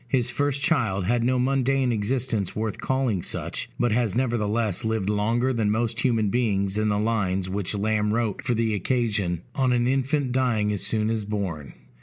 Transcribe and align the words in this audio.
His 0.07 0.31
first 0.31 0.63
child 0.63 1.05
had 1.05 1.23
no 1.23 1.37
mundane 1.37 1.91
existence 1.91 2.55
worth 2.55 2.79
calling 2.81 3.21
such; 3.21 3.69
but 3.79 3.91
has 3.91 4.15
nevertheless 4.15 4.83
lived 4.83 5.11
longer 5.11 5.53
than 5.53 5.69
most 5.69 5.99
human 5.99 6.29
beings 6.31 6.75
in 6.79 6.89
the 6.89 6.97
lines 6.97 7.47
which 7.51 7.75
Lamb 7.77 8.11
wrote 8.11 8.43
for 8.43 8.55
the 8.55 8.73
occasion, 8.73 9.43
On 9.53 9.71
an 9.71 9.85
Infant 9.87 10.31
dying 10.31 10.73
as 10.73 10.81
soon 10.83 11.11
as 11.11 11.23
born. 11.23 11.73